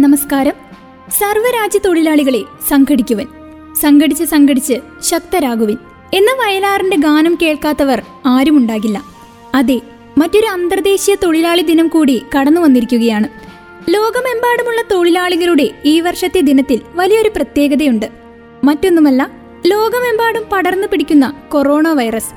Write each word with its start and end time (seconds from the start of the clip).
നമസ്കാരം. 0.00 0.52
സർവരാജ്യ 1.18 1.78
തൊഴിലാളികളെ 1.78 2.42
സംഘടിക്കുവൻ. 2.68 3.26
സംഘടിച്ച് 3.80 4.24
സംഘടിച്ച് 4.24 4.74
ശക്തരാകുവിൻ. 5.02 5.76
എന്ന 6.14 6.30
വയലാറിന്റെ 6.30 6.96
ഗാനം 6.96 7.38
കേൾക്കാത്തവർ 7.42 8.02
ആരുമുണ്ടാകില്ല. 8.26 9.02
അതെ 9.54 9.80
മറ്റൊരു 10.18 10.46
അന്തർദേശീയ 10.46 11.14
തൊഴിലാളി 11.14 11.62
ദിനം 11.62 11.88
കൂടി 11.88 12.22
കടന്നു 12.38 12.60
വന്നിരിക്കുകയാണ്. 12.60 13.28
ലോകമെമ്പാടുമുള്ള 13.88 14.82
തൊഴിലാളികളുടെ 14.90 15.70
ഈ 15.84 16.00
വർഷത്തെ 16.00 16.40
ദിനത്തിൽ 16.40 16.80
വലിയൊരു 16.94 17.28
പ്രത്യേകതയുണ്ട്. 17.28 18.06
മറ്റൊന്നുമല്ല 18.64 19.30
ലോകമെമ്പാടും 19.66 20.42
പടർന്നു 20.52 20.86
പിടിക്കുന്ന 20.86 21.34
കൊറോണ 21.48 21.88
വൈറസ്. 21.88 22.30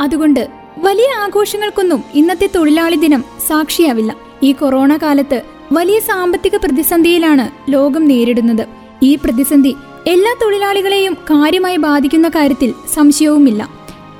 അതുകൊണ്ട് 0.00 0.48
വലിയ 0.78 1.14
ആഘോഷങ്ങൾക്കൊന്നും 1.18 2.04
ഇന്നത്തെ 2.14 2.50
തൊഴിലാളി 2.56 2.96
ദിനം 2.96 3.24
സാക്ഷിയാവില്ല. 3.48 4.16
ഈ 4.42 4.52
കൊറോണ 4.52 4.96
കാലത്ത് 4.96 5.57
വലിയ 5.72 5.98
സാമ്പത്തിക 5.98 6.56
പ്രതിസന്ധിയിലാണ് 6.56 7.72
ലോകം 7.72 8.04
നേരിടുന്നത്. 8.04 8.66
ഈ 9.02 9.14
പ്രതിസന്ധി 9.14 9.76
എല്ലാ 10.06 10.34
തൊഴിലാളികളെയും 10.42 11.14
കാര്യമായി 11.14 11.76
ബാധിക്കുന്ന 11.76 12.28
കാര്യത്തിൽ 12.28 12.74
സംശയവുമില്ല. 12.94 13.68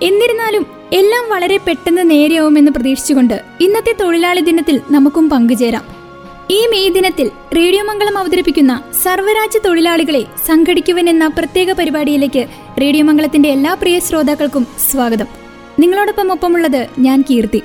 എന്നിരുന്നാലും 0.02 0.66
എല്ലാം 0.92 1.30
വളരെ 1.30 1.56
പെട്ടെന്ന് 1.56 2.10
നേരെയാവുമെന്ന് 2.10 2.70
പ്രതീക്ഷിച്ചുകൊണ്ട് 2.70 3.40
ഇന്നത്തെ 3.60 3.94
തൊഴിലാളി 4.00 4.40
ദിനത്തിൽ 4.40 4.80
നമുക്കും 4.90 5.30
പങ്കുചേരാം. 5.30 5.84
ഈ 6.50 6.66
മെയ് 6.66 6.90
ദിനത്തിൽ 6.90 7.30
റേഡിയോ 7.56 7.84
മംഗളം 7.84 8.18
അവതരിപ്പിക്കുന്ന 8.18 8.84
സർവരാജ്യ 9.04 9.58
തൊഴിലാളികളെ 9.58 10.24
സംഘടിക്കുവൻ 10.46 11.08
എന്ന 11.08 11.26
പ്രത്യേക 11.26 11.72
പരിപാടിയിലേക്ക് 11.72 12.46
റേഡിയോ 12.80 13.04
മംഗളത്തിന്റെ 13.04 13.48
എല്ലാ 13.48 13.74
പ്രിയ 13.74 13.98
ശ്രോതാക്കൾക്കും 13.98 14.66
സ്വാഗതം. 14.90 15.26
നിങ്ങളോടൊപ്പം 15.78 16.32
ഒപ്പമുള്ളത് 16.32 16.86
ഞാൻ 16.98 17.24
കീർത്തി. 17.30 17.62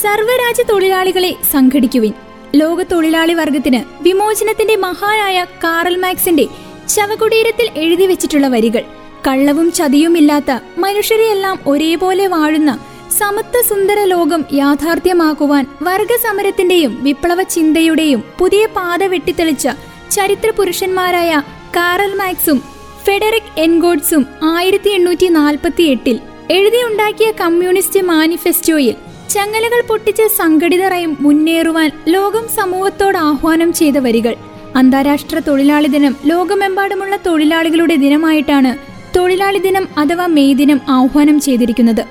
സർവരാജ്യ 0.00 0.62
തൊഴിലാളികളെ 0.62 1.36
സംഘടിക്കുവിൻ. 1.52 2.31
ലോക 2.54 2.82
തൊഴിലാളി 2.82 3.34
വർഗത്തിന് 3.34 3.80
വിമോചനത്തിന്റെ 4.02 4.76
മഹാനായ 4.76 5.44
കാറൽ 5.64 5.96
മാക്സിന്റെ 5.96 6.46
ശവകുടീരത്തിൽ 6.88 7.70
എഴുതി 7.76 8.06
വെച്ചിട്ടുള്ള 8.06 8.48
വരികൾ. 8.48 8.82
കള്ളവും 9.26 9.72
ചതിയുമില്ലാത്ത 9.72 10.50
മനുഷ്യരെയെല്ലാം 10.78 11.58
ഒരേപോലെ 11.66 12.26
വാഴുന്ന 12.26 12.78
സമത്വ 13.18 13.60
സുന്ദര 13.60 14.04
ലോകം 14.04 14.44
യാഥാർത്ഥ്യമാക്കുവാൻ 14.52 15.66
വർഗസമരത്തിന്റെയും 15.82 17.02
വിപ്ലവ 17.02 17.42
ചിന്തയുടെയും 17.42 18.24
പുതിയ 18.38 18.66
പാത 18.66 19.04
വെട്ടിത്തെളിച്ച 19.04 19.68
ചരിത്ര 20.10 20.50
പുരുഷന്മാരായ 20.50 21.42
കാറൽ 21.76 22.14
മാക്സും 22.14 22.62
ഫെഡറിക് 23.04 23.58
എൻഗോഡ്സും 23.58 24.26
ആയിരത്തി 24.42 24.90
എണ്ണൂറ്റി 24.90 25.28
നാൽപ്പത്തി 25.28 25.82
എട്ടിൽ 25.82 26.20
എഴുതിയുണ്ടാക്കിയ 26.50 27.30
കമ്മ്യൂണിസ്റ്റ് 27.40 28.02
മാനിഫെസ്റ്റോയിൽ 28.02 28.96
ചങ്ങലകൾ 29.32 29.80
പൊട്ടിച്ച് 29.88 30.22
സംഘടിതരായും 30.36 31.16
മുന്നേറുവാൻ 31.20 31.90
ലോകം 32.08 32.48
സമൂഹത്തോട് 32.48 33.18
ആഹ്വാനം 33.18 33.72
ചെയ്ത 33.72 33.98
വരികൾ. 33.98 34.34
അന്താരാഷ്ട്ര 34.76 35.38
തൊഴിലാളി 35.38 35.86
ദിനം 35.86 36.16
ലോകമെമ്പാടുമുള്ള 36.24 37.18
തൊഴിലാളികളുടെ 37.26 37.96
ദിനമായിട്ടാണ് 37.96 38.72
തൊഴിലാളി 39.16 39.58
ദിനം 39.58 39.88
അഥവാ 39.98 40.26
മെയ് 40.26 40.54
ദിനം 40.54 40.80
ആഹ്വാനം 40.88 41.40
ചെയ്തിരിക്കുന്നത്. 41.40 42.02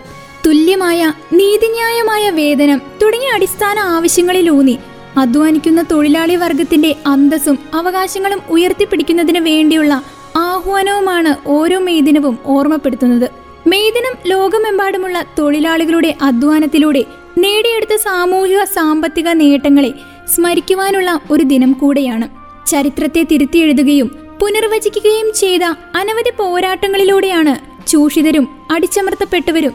തുല്യമായ 0.46 1.14
നീതിന്യായമായ 1.34 2.30
വേതനം 2.30 2.82
തുടങ്ങിയ 3.02 3.32
അടിസ്ഥാന 3.32 3.80
ആവശ്യങ്ങളിലൂന്നി 3.80 4.80
അധ്വാനിക്കുന്ന 5.18 5.82
തൊഴിലാളി 5.92 6.36
വർഗത്തിന്റെ 6.36 6.96
അന്തസ്സും 7.08 7.60
അവകാശങ്ങളും 7.74 8.42
ഉയർത്തിപ്പിടിക്കുന്നതിന് 8.50 9.40
വേണ്ടിയുള്ള 9.40 9.94
ആഹ്വാനവുമാണ് 10.36 11.50
ഓരോ 11.50 11.80
മെയ് 11.80 12.02
ദിനവും 12.02 12.40
ഓർമ്മപ്പെടുത്തുന്നത്. 12.46 13.41
മെയ് 13.68 13.92
ദിനം 13.92 14.14
ലോകമെമ്പാടുമുള്ള 14.28 15.26
തൊഴിലാളികളുടെ 15.40 16.16
അധ്വാനത്തിലൂടെ 16.22 17.06
നേടിയെടുത്ത 17.38 17.96
സാമൂഹിക 17.96 18.64
സാമ്പത്തിക 18.64 19.30
നേട്ടങ്ങളെ 19.30 19.94
സ്മരിക്കുവാനുള്ള 20.36 21.20
ഒരു 21.32 21.44
ദിനം 21.44 21.74
കൂടെയാണ്. 21.74 22.30
ചരിത്രത്തെ 22.68 23.24
തിരുത്തിയെഴുതുകയും 23.32 24.08
പുനർവചിക്കുകയും 24.42 25.34
ചെയ്ത 25.34 25.62
അനവധി 25.96 26.32
പോരാട്ടങ്ങളിലൂടെയാണ് 26.38 27.88
ചൂഷിതരും 27.88 28.48
അടിച്ചമർത്തപ്പെട്ടവരും 28.72 29.74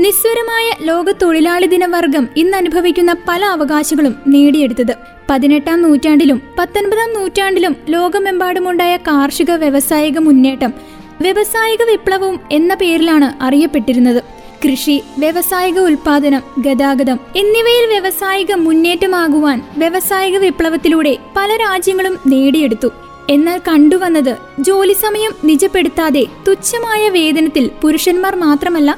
നിസ്വരമായ 0.00 0.70
ലോക 0.82 1.10
തൊഴിലാളി 1.10 1.66
ദിനവർഗം 1.66 2.28
ഇന്ന് 2.36 2.56
അനുഭവിക്കുന്ന 2.56 3.16
പല 3.28 3.44
അവകാശങ്ങളും 3.44 4.14
നേടിയെടുത്തത്. 4.26 4.94
പതിനെട്ടാം 5.30 5.82
നൂറ്റാണ്ടിലും 5.82 6.42
പത്തൊൻപതാം 6.58 7.14
നൂറ്റാണ്ടിലും 7.14 7.76
ലോകമെമ്പാടുമുണ്ടായ 7.88 8.96
കാർഷിക 8.96 9.50
വ്യവസായിക 9.50 10.18
മുന്നേറ്റം 10.18 10.74
വ്യവസായിക 11.22 11.82
വിപ്ലവം 11.90 12.34
എന്ന 12.52 12.74
പേരിലാണ് 12.74 13.28
അറിയപ്പെട്ടിരുന്നത്. 13.44 14.20
കൃഷി 14.64 14.94
വ്യവസായിക 15.18 15.78
ഉൽപാദനം 15.78 16.42
ഗതാഗതം 16.58 17.18
എന്നിവയിൽ 17.36 17.84
വ്യവസായിക 17.88 18.52
മുന്നേറ്റമാകുവാൻ 18.66 19.58
വ്യവസായിക 19.78 20.36
വിപ്ലവത്തിലൂടെ 20.38 21.12
പല 21.36 21.50
രാജ്യങ്ങളും 21.56 22.14
നേടിയെടുത്തു. 22.26 22.90
എന്നാൽ 23.30 23.58
കണ്ടുവന്നത് 23.68 24.32
ജോലി 24.60 24.92
സമയം 24.92 25.32
നിജപ്പെടുത്താതെ 25.44 26.24
തുച്ഛമായ 26.48 27.02
വേതനത്തിൽ 27.08 27.70
പുരുഷന്മാർ 27.82 28.36
മാത്രമല്ല 28.36 28.90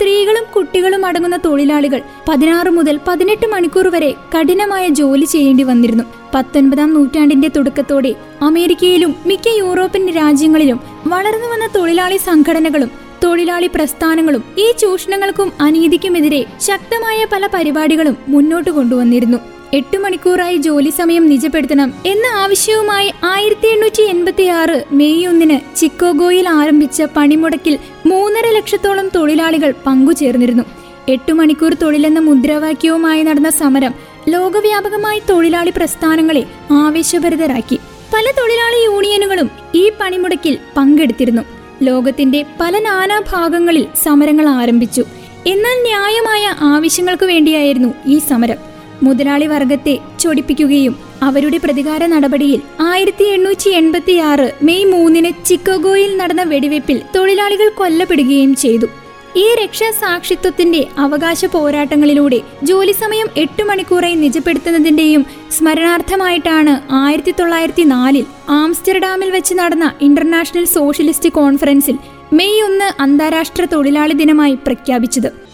സ്ത്രീകളും 0.00 0.44
കുട്ടികളും 0.54 1.02
അടങ്ങുന്ന 1.06 1.36
തൊഴിലാളികൾ 1.44 2.00
പതിനാറ് 2.28 2.70
മുതൽ 2.76 3.00
പതിനെട്ട് 3.08 3.46
മണിക്കൂർ 3.46 3.86
വരെ 3.94 4.08
കഠിനമായ 4.34 4.84
ജോലി 5.00 5.24
ചെയ്യേണ്ടി 5.24 5.62
വന്നിരുന്നു. 5.62 6.04
പത്തൊൻപതാം 6.34 6.94
നൂറ്റാണ്ടിന്റെ 6.94 7.48
തുടക്കത്തോടെ 7.56 8.12
അമേരിക്കയിലും 8.42 9.12
മിക്ക 9.26 9.46
യൂറോപ്യൻ 9.58 10.06
രാജ്യങ്ങളിലും 10.08 10.80
വളർന്നു 11.06 11.50
വന്ന 11.52 11.68
തൊഴിലാളി 11.76 12.16
സംഘടനകളും 12.28 12.90
തൊഴിലാളി 13.24 13.70
പ്രസ്ഥാനങ്ങളും 13.74 14.44
ഈ 14.58 14.72
ചൂഷണങ്ങൾക്കും 14.82 15.52
അനീതിക്കുമെതിരെ 15.60 16.42
ശക്തമായ 16.68 17.26
പല 17.32 17.46
പരിപാടികളും 17.54 18.16
മുന്നോട്ട് 18.28 18.70
കൊണ്ടുവന്നിരുന്നു. 18.70 19.59
എട്ടു 19.72 19.98
മണിക്കൂറായി 19.98 20.56
ജോലി 20.56 20.90
സമയം 20.90 21.26
നിജപ്പെടുത്തണം 21.26 21.94
എന്ന 22.06 22.26
ആവശ്യവുമായി 22.26 23.12
ആയിരത്തി 23.24 23.66
എണ്ണൂറ്റി 23.66 24.02
എൺപത്തി 24.02 24.42
ആറ് 24.42 24.84
മെയ് 24.92 25.26
ഒന്നിന് 25.26 25.76
ചിക്കോഗോയിൽ 25.76 26.48
ആരംഭിച്ച 26.48 27.02
പണിമുടക്കിൽ 27.02 27.78
മൂന്നര 28.06 28.50
ലക്ഷത്തോളം 28.50 29.08
തൊഴിലാളികൾ 29.08 29.74
പങ്കുചേർന്നിരുന്നു. 29.86 30.64
എട്ടു 31.08 31.32
മണിക്കൂർ 31.32 31.74
തൊഴിലെന്ന 31.74 32.18
മുദ്രാവാക്യവുമായി 32.20 33.22
നടന്ന 33.22 33.50
സമരം 33.50 33.94
ലോകവ്യാപകമായി 34.28 35.22
തൊഴിലാളി 35.30 35.70
പ്രസ്ഥാനങ്ങളെ 35.70 36.44
ആവേശഭരിതരാക്കി. 36.72 37.78
പല 38.14 38.24
തൊഴിലാളി 38.38 38.84
യൂണിയനുകളും 38.84 39.50
ഈ 39.74 39.92
പണിമുടക്കിൽ 40.00 40.58
പങ്കെടുത്തിരുന്നു. 40.76 41.42
ലോകത്തിന്റെ 41.82 42.44
പല 42.60 42.78
നാനാഭാഗങ്ങളിൽ 42.78 43.86
സമരങ്ങൾ 44.02 44.48
ആരംഭിച്ചു. 44.48 45.04
എന്നാൽ 45.46 45.82
ന്യായമായ 45.82 46.54
ആവശ്യങ്ങൾക്ക് 46.60 47.24
വേണ്ടിയായിരുന്നു 47.24 47.94
ഈ 48.06 48.18
സമരം. 48.18 48.69
മുതലാളി 49.02 49.46
വർഗത്തെ 49.46 49.98
ചൊടിപ്പിക്കുകയും 50.20 50.96
അവരുടെ 51.22 51.58
പ്രതികാര 51.58 52.06
നടപടിയിൽ 52.06 52.60
ആയിരത്തി 52.80 53.24
എണ്ണൂറ്റി 53.24 53.70
എൺപത്തി 53.70 54.16
ആറ് 54.30 54.46
മെയ് 54.62 54.86
മൂന്നിന് 54.86 55.30
ചിക്കോഗോയിൽ 55.46 56.16
നടന്ന 56.16 56.42
വെടിവെപ്പിൽ 56.42 57.02
തൊഴിലാളികൾ 57.16 57.68
കൊല്ലപ്പെടുകയും 57.68 58.56
ചെയ്തു. 58.56 58.88
ഈ 59.36 59.54
രക്ഷാസാക്ഷിത്വത്തിന്റെ 59.54 60.86
അവകാശ 60.98 61.44
പോരാട്ടങ്ങളിലൂടെ 61.44 62.40
ജോലി 62.62 62.92
സമയം 62.92 63.28
എട്ട് 63.36 63.62
മണിക്കൂറായി 63.62 64.14
നിജപ്പെടുത്തുന്നതിന്റെയും 64.14 65.26
സ്മരണാർത്ഥമായിട്ടാണ് 65.50 66.74
ആയിരത്തി 66.94 67.34
തൊള്ളായിരത്തി 67.40 67.82
നാലിൽ 67.82 68.24
ആംസ്റ്റർഡാമിൽ 68.48 69.30
വെച്ച് 69.30 69.54
നടന്ന 69.54 69.92
ഇന്റർനാഷണൽ 70.00 70.64
സോഷ്യലിസ്റ്റ് 70.64 71.28
കോൺഫറൻസിൽ 71.28 71.98
മെയ് 72.32 72.62
ഒന്ന് 72.62 73.02
അന്താരാഷ്ട്ര 73.02 73.64
തൊഴിലാളി 73.64 74.12
ദിനമായി 74.12 74.58
പ്രഖ്യാപിച്ചത്. 74.66 75.49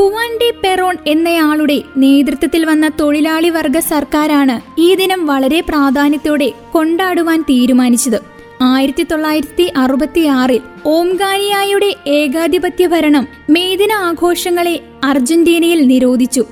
ഹുവാൻ 0.00 0.38
ഡി 0.38 0.52
പെറോൺ 0.64 0.96
എന്നയാളുടെ 1.06 1.82
നേതൃത്വത്തിൽ 1.96 2.64
വന്ന 2.64 2.88
തൊഴിലാളി 3.00 3.48
വർഗ 3.48 3.78
സർക്കാരാണ് 3.78 4.80
ഈ 4.80 4.94
ദിനം 4.94 5.26
വളരെ 5.26 5.60
പ്രാധാന്യത്തോടെ 5.60 6.52
കൊണ്ടാടുവാൻ 6.72 7.42
തീരുമാനിച്ചത്. 7.42 8.20
ആയിരത്തി 8.62 9.06
തൊള്ളായിരത്തി 9.10 9.72
അറുപത്തി 9.76 10.26
ആറിൽ 10.26 10.60
ഓംഗാനിയായുടെ 10.86 11.94
ഏകാധിപത്യ 12.06 12.86
ഭരണം 12.86 13.28
മേദിന 13.50 13.92
ആഘോഷങ്ങളെ 13.92 14.80
അർജന്റീനയിൽ 15.04 15.82
നിരോധിച്ചു. 15.86 16.44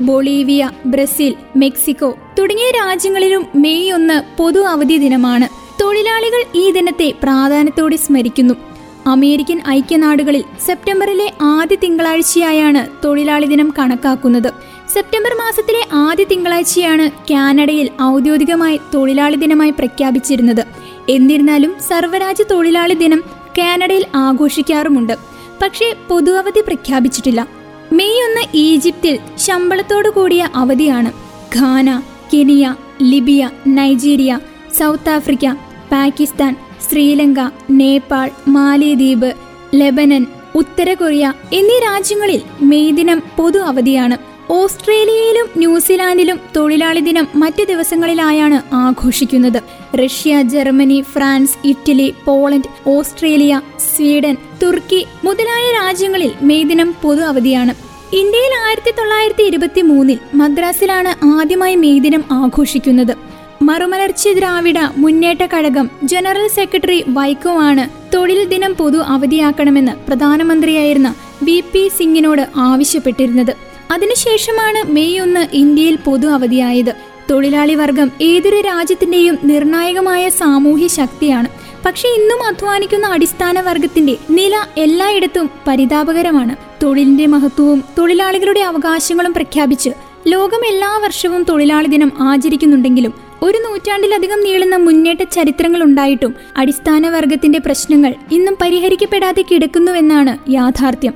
ബൊളീവിയ 0.00 0.70
ബ്രസീൽ 0.86 1.34
മെക്സിക്കോ 1.56 2.18
തുടങ്ങിയ 2.38 2.70
രാജ്യങ്ങളിലും 2.70 3.46
മെയ് 3.56 3.92
ഒന്ന് 3.92 4.38
പൊതു 4.38 4.60
അവധി 4.60 4.98
ദിനമാണ്. 4.98 5.48
തൊഴിലാളികൾ 5.80 6.44
ഈ 6.54 6.70
ദിനത്തെ 6.70 7.12
പ്രാധാന്യത്തോടെ 7.22 7.96
സ്മരിക്കുന്നു. 7.96 8.73
അമേരിക്കൻ 9.06 9.60
ഐക്യനാടുകളിൽ 9.68 10.44
സെപ്റ്റംബറിലെ 10.66 11.32
ആദ്യ 11.42 11.76
തിങ്കളാഴ്ചയായാണ് 11.76 12.86
തൊഴിലാളി 13.04 13.46
ദിനം 13.46 13.74
കണക്കാക്കുന്നത്. 13.78 14.52
സെപ്റ്റംബർ 14.92 15.32
മാസത്തിലെ 15.34 15.82
ആദ്യ 15.92 16.24
തിങ്കളാഴ്ചയാണ് 16.24 17.10
കാനഡയിൽ 17.10 17.88
ഔദ്യോഗികമായി 18.02 18.80
തൊഴിലാളി 18.94 19.34
ദിനമായി 19.34 19.70
പ്രഖ്യാപിച്ചിരുന്നത്. 19.70 20.64
എന്നിരുന്നാലും 21.08 21.74
സർവരാജ്യ 21.88 22.44
തൊഴിലാളി 22.50 22.94
ദിനം 22.94 23.22
കാനഡയിൽ 23.58 24.06
ആഘോഷിക്കാറുമുണ്ട്. 24.14 25.16
പക്ഷേ 25.62 25.94
പൊതു 26.08 26.30
അവധി 26.30 26.60
പ്രഖ്യാപിച്ചിട്ടില്ല. 26.60 27.48
മെയ് 27.92 28.22
ഒന്ന് 28.26 28.44
ഈജിപ്തിൽ 28.54 29.18
ശമ്പളത്തോടു 29.36 30.08
കൂടിയ 30.08 30.48
അവധിയാണ്. 30.54 31.12
Ghana 31.56 32.02
Kenya 32.34 32.74
Libya 33.02 33.50
Nigeria 33.66 34.38
South 34.78 35.10
Africa 35.10 35.46
Pakistan 35.92 36.56
Sri Lanka 36.90 37.40
Nepal 37.70 38.30
മാലിദ്വീപ് 38.48 39.32
ലെബനൻ 39.74 40.26
ഉത്തര 40.54 40.94
കൊറിയ 40.94 41.32
എന്നീ 41.52 41.78
രാജ്യങ്ങളിൽ 41.78 42.42
മെയ് 42.62 42.92
ദിനം 42.92 43.22
പൊതു 43.36 43.58
അവധിയാണ്. 43.58 44.16
ഓസ്ട്രേലിയയിലും 44.50 45.46
ന്യൂസിലാൻഡിലും 45.56 46.40
തൊഴിലാളി 46.56 47.00
ദിനം 47.00 47.28
മറ്റ് 47.34 47.62
ദിവസങ്ങളിലായാണ് 47.68 48.74
ആഘോഷിക്കുന്നത്. 48.74 49.62
Russia 49.96 50.42
Germany 50.42 51.04
France 51.12 51.56
Italy 51.64 52.14
Poland 52.24 52.68
Australia 52.86 53.60
Sweden 53.78 54.36
Turkey 54.62 55.06
മുതലായ 55.24 55.66
രാജ്യങ്ങളിൽ 55.72 56.32
മെയ് 56.42 56.64
ദിനം 56.64 56.94
പൊതു 57.02 57.20
അവധിയാണ്. 57.20 57.74
ഇന്ത്യയിൽ 58.14 58.54
ആയിരത്തി 58.66 58.90
തൊള്ളായിരത്തി 58.90 59.42
ഇരുപത്തി 59.42 59.80
മൂന്നിൽ 59.80 60.18
മദ്രാസിലാണ് 60.34 61.26
ആദ്യമായി 61.26 61.74
മെയ് 61.74 62.00
ദിനം 62.00 62.24
ആഘോഷിക്കുന്നത്. 62.32 63.33
മറുമലർച്ചി 63.62 64.32
ദ്രാവിഡ 64.32 64.74
മുന്നേറ്റ 64.96 65.46
കഴകം 65.46 65.90
ജനറൽ 66.04 66.48
സെക്രട്ടറി 66.48 67.04
വൈക്കോ 67.08 67.50
ആണ് 67.50 68.14
തൊഴിൽ 68.14 68.44
ദിനം 68.44 68.74
പൊതു 68.74 68.98
അവധിയാക്കണമെന്ന് 68.98 69.92
പ്രധാനമന്ത്രിയായിരുന്ന 70.06 71.14
വി 71.42 71.64
പി 71.72 71.90
സിംഗിനോട് 71.98 72.46
ആവശ്യപ്പെട്ടിരുന്നത്. 72.56 73.56
അതിനുശേഷമാണ് 73.90 74.92
മെയ് 74.92 75.20
ഒന്ന് 75.20 75.46
ഇന്ത്യയിൽ 75.52 75.96
പൊതു 75.96 76.26
അവധിയായത്. 76.26 76.94
തൊഴിലാളി 77.30 77.74
വർഗം 77.74 78.10
ഏതൊരു 78.20 78.60
രാജ്യത്തിന്റെയും 78.60 79.38
നിർണായകമായ 79.44 80.28
സാമൂഹ്യ 80.28 80.86
ശക്തിയാണ്. 80.86 81.48
പക്ഷെ 81.86 82.08
ഇന്നും 82.08 82.46
അധ്വാനിക്കുന്ന 82.46 83.06
അടിസ്ഥാന 83.06 83.60
വർഗത്തിന്റെ 83.60 84.16
നില 84.30 84.64
എല്ലായിടത്തും 84.76 85.50
പരിതാപകരമാണ്. 85.66 86.56
തൊഴിലിന്റെ 86.82 87.26
മഹത്വവും 87.26 87.84
തൊഴിലാളികളുടെ 87.98 88.60
അവകാശങ്ങളും 88.60 89.32
പ്രഖ്യാപിച്ച് 89.32 89.90
ലോകം 90.26 90.66
എല്ലാ 90.66 90.98
വർഷവും 90.98 91.42
തൊഴിലാളി 91.42 91.86
ദിനം 91.86 92.12
ആചരിക്കുന്നുണ്ടെങ്കിലും 92.20 93.14
ഒരു 93.44 93.58
നൂറ്റാണ്ടിലധികം 93.58 94.40
നീളുന്ന 94.40 94.76
മുന്നേറ്റ 94.76 95.22
ചരിത്രങ്ങൾ 95.36 95.82
ഉണ്ടായിട്ടും 95.82 96.34
അടിസ്ഥാന 96.56 97.08
വർഗത്തിന്റെ 97.08 97.58
പ്രശ്നങ്ങൾ 97.58 98.14
ഇന്നും 98.30 98.56
പരിഹരിക്കപ്പെടാതെ 98.60 99.42
കിടക്കുന്നുവെന്നാണ് 99.42 100.50
യാഥാർത്ഥ്യം. 100.52 101.14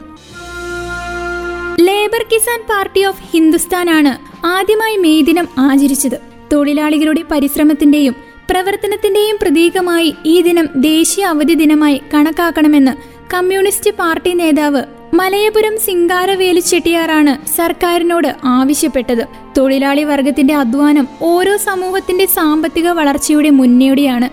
ലേബർ 1.87 2.23
കിസാൻ 2.33 2.61
പാർട്ടി 2.71 3.05
ഓഫ് 3.05 3.23
ഹിന്ദുസ്ഥാനാണ് 3.33 4.13
ആദ്യമായി 4.47 4.97
മെയ് 4.97 5.23
ദിനം 5.23 5.47
ആചരിച്ചത്. 5.59 6.19
തൊഴിലാളികളുടെ 6.53 7.23
പരിശ്രമത്തിന്റെയും 7.33 8.15
പ്രവർത്തനത്തിന്റെയും 8.51 9.37
പ്രതീകമായി 9.43 10.15
ഈ 10.25 10.43
ദിനം 10.43 10.67
ദേശീയ 10.91 11.25
അവധി 11.25 11.55
ദിനമായി 11.55 11.99
കണക്കാക്കണമെന്ന് 12.15 12.95
കമ്മ്യൂണിസ്റ്റ് 13.35 13.91
പാർട്ടി 13.91 14.33
നേതാവ് 14.35 14.83
മലയപുരം 15.15 15.81
സിംഗാരവേലി 15.81 16.61
ചെട്ടിയാറാണ് 16.61 17.49
സർക്കാരിനോട് 17.57 18.37
ആവശ്യപ്പെട്ടത്. 18.45 19.27
തൊഴിലാളി 19.59 20.05
വർഗത്തിന്റെ 20.05 20.55
അധ്വാനം 20.55 21.09
ഓരോ 21.23 21.57
സമൂഹത്തിന്റെ 21.57 22.27
സാമ്പത്തിക 22.27 22.89
വളർച്ചയുടെ 22.89 23.51
മുന്നോടിയാണ്. 23.51 24.29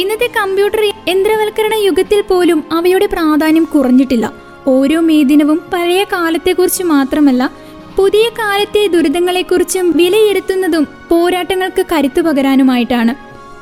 ഇന്നത്തെ 0.00 0.30
കമ്പ്യൂട്ടർ 0.36 0.92
യന്ത്രവൽക്കരണ 1.08 1.74
യുഗത്തിൽ 1.74 2.20
പോലും 2.20 2.64
അവയുടെ 2.72 3.06
പ്രാധാന്യം 3.06 3.64
കുറഞ്ഞിട്ടില്ല. 3.64 4.32
ഓരോ 4.66 5.00
മേദിനവും 5.00 5.62
പഴയ 5.72 6.04
കാലത്തെക്കുറിച്ച് 6.04 6.82
മാത്രമല്ല 6.82 7.50
പുതിയ 7.96 8.28
കാലത്തെ 8.28 8.86
ദുരിതങ്ങളെക്കുറിച്ചും 8.86 9.90
വിലയിരുത്തുന്നതും 9.96 10.86
പോരാട്ടങ്ങൾക്ക് 11.08 11.86
കരുത്തു 11.92 12.20
പകരാനുമായിട്ടാണ്. 12.20 13.14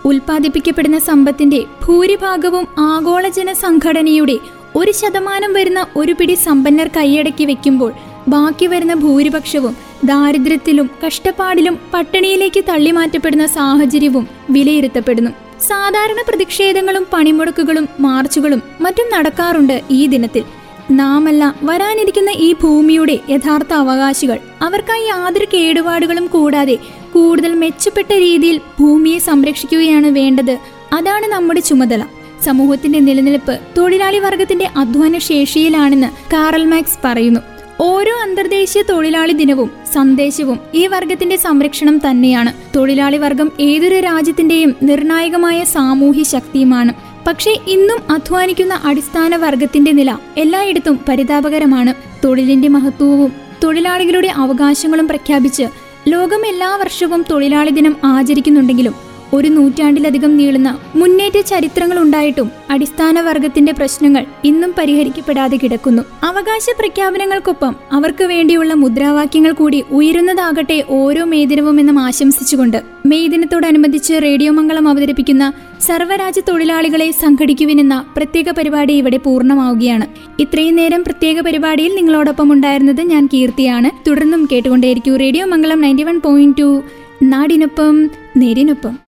ഉൽപ്പാദിപ്പിക്കപ്പെടുന്ന 0.07 0.99
സമ്പത്തിന്റെ 0.99 1.65
ഭൂരിഭാഗവും 1.87 2.69
ആഗോള 2.79 3.29
ജനസംഘടനയുടെ 3.29 4.39
ഒരു 4.77 4.93
ശതമാനം 4.93 5.53
വരുന്ന 5.53 5.87
ഒരു 5.97 6.13
പിടി 6.13 6.35
സമ്പന്നർ 6.35 6.89
കൈയടക്കി 6.97 7.45
വെക്കുമ്പോൾ 7.45 7.93
ബാക്കി 8.29 8.67
വരുന്ന 8.67 8.95
ഭൂരിപക്ഷവും 8.95 9.77
ദാരിദ്ര്യത്തിലും 10.05 10.91
കഷ്ടപ്പാടിലും 11.07 11.79
പട്ടിണിയിലേക്ക് 11.95 12.65
തള്ളിമാറ്റപ്പെടുന്ന 12.69 13.47
സാഹചര്യവും 13.47 14.29
വിലയിരുത്തപ്പെടുന്നു. 14.51 15.31
സാധാരണ 15.69 16.21
പ്രതിഷേധങ്ങളും 16.29 17.07
പണിമുടക്കുകളും 17.13 17.89
മാർച്ചുകളും 18.01 18.63
മറ്റും 18.81 19.07
നടക്കാറുണ്ട് 19.15 19.83
ഈ 19.91 20.07
ദിനത്തിൽ. 20.07 20.45
നാമല്ല 20.91 21.55
വരാനിരിക്കുന്ന 21.63 22.31
ഈ 22.31 22.53
ഭൂമിയുടെ 22.53 23.19
യഥാർത്ഥ 23.31 23.73
അവകാശികൾ. 23.75 24.39
അവർക്കായി 24.63 25.05
യാതൊരു 25.05 25.47
കേടുപാടുകളും 25.55 26.27
കൂടാതെ 26.27 26.77
കൂടുതൽ 27.15 27.55
മെച്ചപ്പെട്ട 27.55 28.13
രീതിയിൽ 28.13 28.59
ഭൂമിയെ 28.81 29.19
സംരക്ഷിക്കുകയാണ് 29.19 30.07
വേണ്ടത്. 30.07 30.59
അതാണ് 30.93 31.27
നമ്മുടെ 31.27 31.61
ചുമതല. 31.61 32.03
സമൂഹത്തിന്റെ 32.47 32.99
നിലനിൽപ്പ് 32.99 33.59
തൊഴിലാളി 33.79 34.19
വർഗത്തിന്റെ 34.19 34.69
അധ്വാന 34.77 35.19
ശേഷിയിലാണെന്ന് 35.19 36.07
കാറൽ 36.33 36.65
മാക്സ് 36.65 36.99
പറയുന്നു. 37.05 37.41
ഓരോ 37.81 38.13
അന്തർദേശീയ 38.23 38.83
തൊഴിലാളി 38.83 39.33
ദിനവും 39.33 39.71
സന്ദേശവും 39.95 40.59
ഈ 40.75 40.87
വർഗത്തിന്റെ 40.87 41.37
സംരക്ഷണം 41.37 41.99
തന്നെയാണ്. 41.99 42.53
തൊഴിലാളി 42.77 43.17
വർഗം 43.17 43.53
ഏതൊരു 43.61 43.95
രാജ്യത്തിന്റെയും 43.95 44.77
നിർണായകമായ 44.83 45.65
സാമൂഹ്യ 45.65 46.23
ശക്തിയുമാണ്. 46.23 46.93
പക്ഷേ 47.27 47.51
ഇന്നും 47.69 48.13
അധ്വാനിക്കുന്ന 48.13 48.81
അടിസ്ഥാന 48.85 49.37
വർഗത്തിന്റെ 49.37 49.93
നില 49.93 50.17
എല്ലായിടത്തും 50.37 51.01
പരിതാപകരമാണ്. 51.09 51.95
തൊഴിലിന്റെ 52.25 52.69
മഹത്വവും 52.69 53.33
തൊഴിലാളികളുടെ 53.65 54.29
അവകാശങ്ങളും 54.29 55.09
പ്രഖ്യാപിച്ച് 55.09 55.63
ലോകം 56.09 56.47
എല്ലാ 56.47 56.77
വർഷവും 56.77 57.25
തൊഴിലാളി 57.31 57.71
ദിനം 57.71 57.97
ആചരിക്കുന്നുണ്ടെങ്കിലും 58.05 59.06
ഒരു 59.33 59.49
നൂറ്റാണ്ടിലധികം 59.49 60.37
നീളുന്ന 60.37 60.79
മുന്നേറ്റ 60.95 61.41
ചരിത്രങ്ങൾ 61.41 61.99
ഉണ്ടായിട്ടും 61.99 62.51
അടിസ്ഥാന 62.71 63.21
വർഗത്തിന്റെ 63.21 63.73
പ്രശ്നങ്ങൾ 63.73 64.27
ഇന്നും 64.45 64.75
പരിഹരിക്കപ്പെടാതെ 64.79 65.57
കിടക്കുന്നു. 65.57 66.03
അവകാശ 66.23 66.67
പ്രഖ്യാപനങ്ങൾക്കൊപ്പം 66.79 67.77
അവർക്ക് 67.93 68.25
വേണ്ടിയുള്ള 68.25 68.75
മുദ്രാവാക്യങ്ങൾ 68.75 69.53
കൂടി 69.53 69.85
ഉയരുന്നതാകട്ടെ 69.91 70.85
ഓരോ 70.89 71.25
മേദിനവും 71.25 71.81
എന്നും 71.81 71.99
ആശംസിച്ചുകൊണ്ട് 71.99 72.83
മെയ് 73.07 73.29
ദിനത്തോടനുബന്ധിച്ച് 73.29 74.15
റേഡിയോ 74.23 74.53
മംഗളം 74.53 74.89
അവതരിപ്പിക്കുന്ന 74.89 75.53
സർവരാജ്യ 75.81 76.43
തൊഴിലാളികളെ 76.49 77.11
സംഘടിക്കുവിനെന്ന 77.11 78.05
പ്രത്യേക 78.17 78.51
പരിപാടി 78.51 78.93
ഇവിടെ 78.93 79.17
പൂർണമാവുകയാണ്. 79.17 80.07
ഇത്രയും 80.39 80.77
നേരം 80.77 81.05
പ്രത്യേക 81.05 81.41
പരിപാടിയിൽ 81.41 81.95
നിങ്ങളോടൊപ്പം 81.95 82.53
ഉണ്ടായിരുന്നത് 82.53 83.01
ഞാൻ 83.01 83.29
കീർത്തിയാണ്. 83.35 84.09
തുടർന്നും 84.09 84.49
കേട്ടുകൊണ്ടേയിരിക്കൂ 84.53 85.17
radio 85.17 85.47
Mangalam 85.47 85.81
ninety 85.81 86.03
one 86.03 86.21
point 86.21 86.57
two. 86.59 86.83
നാടിനൊപ്പം 87.23 88.11
നേരിനൊപ്പം. 88.37 88.99